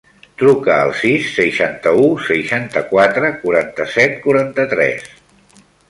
[0.41, 5.07] Truca al sis, seixanta-u, seixanta-quatre, quaranta-set, quaranta-tres.